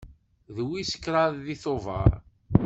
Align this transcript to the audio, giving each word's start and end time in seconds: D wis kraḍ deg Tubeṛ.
D 0.55 0.57
wis 0.67 0.91
kraḍ 1.03 1.33
deg 1.45 1.59
Tubeṛ. 1.63 2.11